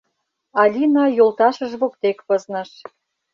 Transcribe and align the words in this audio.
Алина 0.61 1.03
йолташыж 1.17 1.71
воктек 1.81 2.17
пызныш. 2.27 2.69